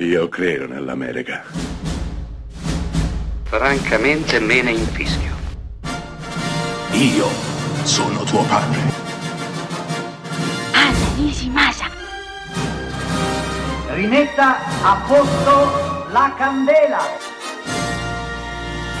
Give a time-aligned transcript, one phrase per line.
[0.00, 1.42] Io credo nell'America.
[3.42, 5.34] Francamente me ne infischio.
[6.92, 7.26] Io
[7.82, 8.78] sono tuo padre.
[10.72, 11.86] Anna Nishimasa.
[13.88, 17.00] Rimetta a posto la candela.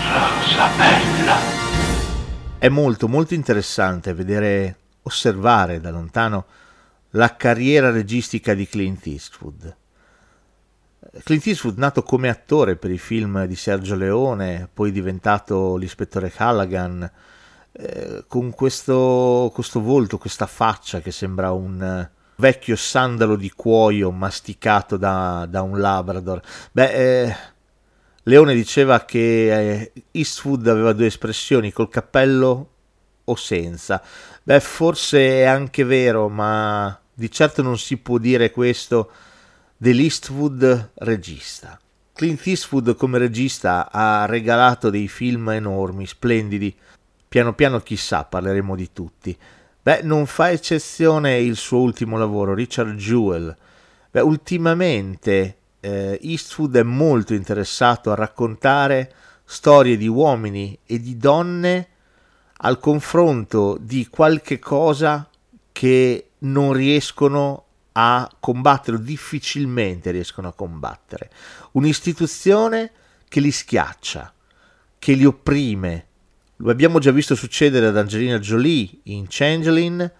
[0.02, 1.36] Rosa bella.
[2.58, 6.46] È molto molto interessante vedere, osservare da lontano
[7.10, 9.77] la carriera registica di Clint Eastwood.
[11.22, 17.08] Clint Eastwood, nato come attore per i film di Sergio Leone, poi diventato l'ispettore Callaghan,
[17.72, 24.96] eh, con questo, questo, volto, questa faccia che sembra un vecchio sandalo di cuoio masticato
[24.96, 26.40] da, da un Labrador.
[26.72, 27.36] Beh, eh,
[28.24, 32.70] Leone diceva che eh, Eastwood aveva due espressioni, col cappello
[33.24, 34.02] o senza.
[34.42, 39.10] Beh, forse è anche vero, ma di certo non si può dire questo
[39.78, 41.80] dell'Eastwood regista.
[42.12, 46.74] Clint Eastwood come regista ha regalato dei film enormi, splendidi.
[47.28, 49.38] Piano piano chissà, parleremo di tutti.
[49.80, 53.56] Beh, non fa eccezione il suo ultimo lavoro, Richard Jewell.
[54.10, 59.12] Beh, ultimamente eh, Eastwood è molto interessato a raccontare
[59.44, 61.88] storie di uomini e di donne
[62.58, 65.28] al confronto di qualche cosa
[65.70, 67.66] che non riescono
[68.00, 71.30] a combattere, difficilmente riescono a combattere.
[71.72, 72.92] Un'istituzione
[73.28, 74.32] che li schiaccia,
[75.00, 76.06] che li opprime.
[76.58, 80.12] Lo abbiamo già visto succedere ad Angelina Jolie in Changeling,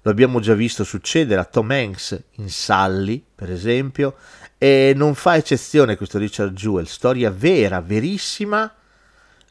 [0.00, 4.16] lo abbiamo già visto succedere a Tom Hanks in Sally, per esempio,
[4.56, 8.72] e non fa eccezione questo Richard Jewell, storia vera, verissima,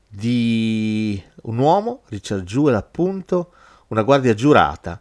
[0.08, 3.54] di un uomo, Richard Jewell appunto,
[3.90, 5.00] una guardia giurata,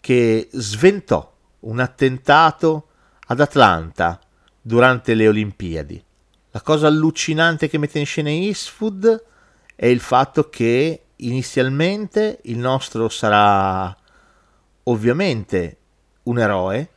[0.00, 1.34] che sventò
[1.66, 2.88] un attentato
[3.26, 4.20] ad Atlanta
[4.60, 6.02] durante le Olimpiadi.
[6.50, 9.24] La cosa allucinante che mette in scena Eastwood
[9.74, 13.94] è il fatto che inizialmente il nostro sarà
[14.84, 15.78] ovviamente
[16.24, 16.90] un eroe,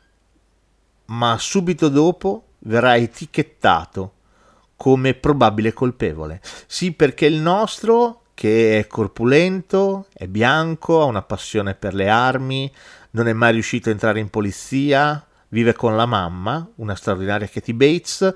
[1.06, 4.14] ma subito dopo verrà etichettato
[4.76, 6.42] come probabile colpevole.
[6.68, 12.74] Sì, perché il nostro, che è corpulento, è bianco, ha una passione per le armi,
[13.10, 17.74] non è mai riuscito a entrare in polizia, vive con la mamma, una straordinaria Katie
[17.74, 18.34] Bates,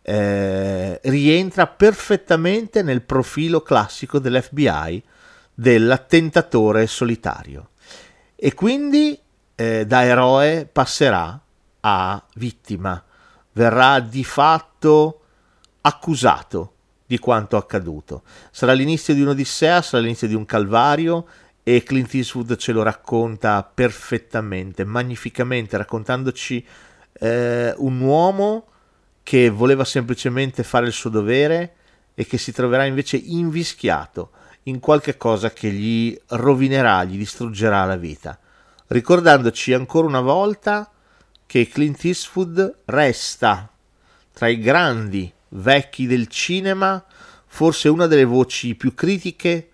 [0.00, 5.04] eh, rientra perfettamente nel profilo classico dell'FBI
[5.52, 7.72] dell'attentatore solitario.
[8.34, 9.20] E quindi
[9.54, 11.38] eh, da eroe passerà
[11.80, 13.04] a vittima,
[13.52, 15.20] verrà di fatto
[15.82, 16.75] accusato
[17.06, 18.22] di quanto accaduto.
[18.50, 21.26] Sarà l'inizio di un'odissea, sarà l'inizio di un calvario
[21.62, 26.64] e Clint Eastwood ce lo racconta perfettamente, magnificamente, raccontandoci
[27.20, 28.66] eh, un uomo
[29.22, 31.74] che voleva semplicemente fare il suo dovere
[32.14, 34.30] e che si troverà invece invischiato
[34.64, 38.38] in qualche cosa che gli rovinerà, gli distruggerà la vita,
[38.88, 40.90] ricordandoci ancora una volta
[41.46, 43.70] che Clint Eastwood resta
[44.32, 47.04] tra i grandi vecchi del cinema,
[47.46, 49.70] forse una delle voci più critiche,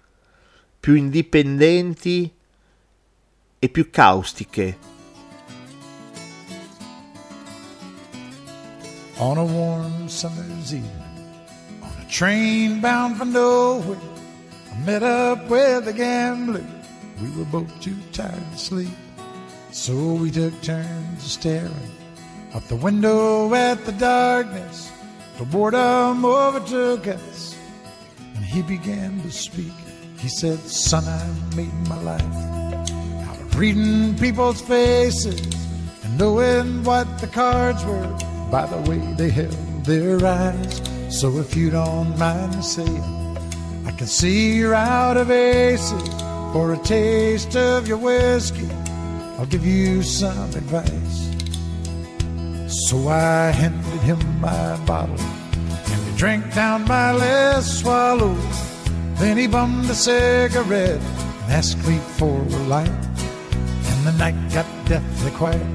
[0.79, 2.33] più indipendenti
[3.59, 4.91] e più caustiche.
[9.19, 10.91] On a warm summer's evening,
[11.81, 13.99] on a train bound for nowhere,
[14.73, 16.65] I met up with a gambler.
[17.21, 18.97] We were both too tired to sleep,
[19.71, 21.71] so we took turns staring
[22.53, 24.91] out the window at the darkness
[25.37, 27.57] till boredom overtook us,
[28.35, 29.73] and he began to speak.
[30.19, 32.23] He said, Son, I've made my life
[33.29, 35.41] out of reading people's faces
[36.05, 38.17] and knowing what the cards were
[38.51, 40.83] by the way they held their eyes.
[41.09, 43.37] So if you don't mind saying,
[43.85, 46.09] I can see you're out of aces
[46.53, 48.69] for a taste of your whiskey.
[49.39, 51.32] I'll give you some advice.
[52.73, 58.35] So I handed him my bottle and he drank down my last swallow.
[59.17, 62.89] Then he bummed a cigarette and asked me for a light.
[62.89, 65.67] And the night got deathly quiet.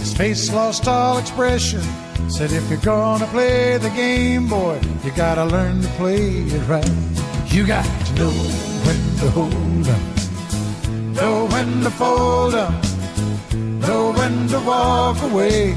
[0.00, 1.82] His face lost all expression.
[2.28, 6.96] Said, if you're gonna play the game, boy, you gotta learn to play it right.
[7.46, 8.30] You got to know
[8.86, 12.74] when to hold 'em, know when to fold 'em,
[13.78, 15.74] know when to walk away,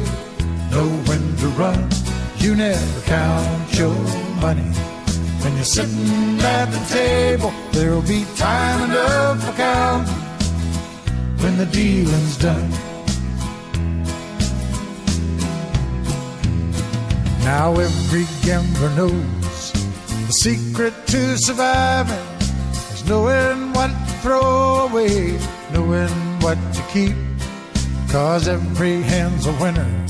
[0.75, 1.89] know when to run.
[2.37, 3.95] You never count your
[4.41, 4.69] money.
[5.41, 10.13] When you're sitting at the table, there'll be time enough for counting
[11.41, 12.69] when the dealing's done.
[17.43, 19.71] Now every gambler knows
[20.27, 22.27] the secret to surviving
[22.93, 25.39] is knowing what to throw away,
[25.71, 27.15] knowing what to keep.
[28.11, 30.05] Cause every hand's a winner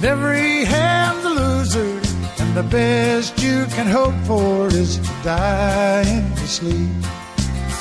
[0.00, 2.00] and every hand's a loser.
[2.38, 7.04] And the best you can hope for is to die in your sleep.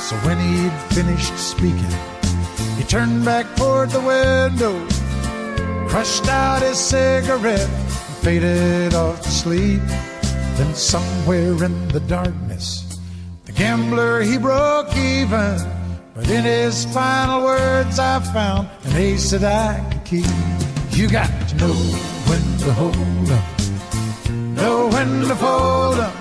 [0.08, 1.96] So when he'd finished speaking,
[2.78, 4.76] he turned back toward the window,
[5.88, 9.82] crushed out his cigarette, and faded off to sleep.
[10.58, 13.00] Then somewhere in the darkness,
[13.46, 15.58] the gambler he broke even.
[16.14, 20.59] But in his final words, I found an ace that I can keep.
[21.00, 21.74] You got to know
[22.30, 23.60] when to hold up
[24.60, 26.14] know when to fold up,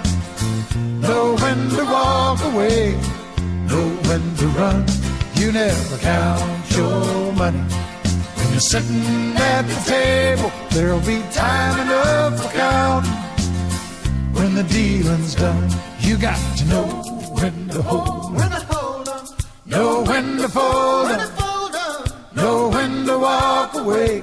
[0.77, 2.93] know when to walk away,
[3.71, 4.85] know when to run.
[5.35, 7.65] You never count your money.
[8.37, 13.11] When you're sitting at the table, there'll be time enough for counting.
[14.37, 15.69] When the dealing's done,
[16.01, 16.87] you got to know
[17.41, 19.27] when to hold When to hold up,
[19.67, 22.37] know when to fold when to up, fold up.
[22.37, 24.23] know when to walk away,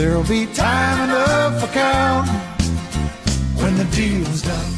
[0.00, 2.32] there'll be time enough for counting
[3.62, 4.69] when the deal's done.